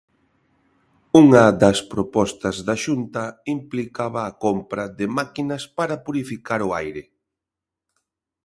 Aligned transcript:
Unha 1.23 1.45
das 1.61 1.77
propostas 1.91 2.55
da 2.67 2.75
Xunta 2.83 3.25
implicaba 3.55 4.21
a 4.25 4.31
compra 4.45 4.83
de 4.99 5.05
máquinas 5.17 5.63
para 5.77 6.01
purificar 6.05 6.61
o 6.67 6.73
aire. 6.81 7.03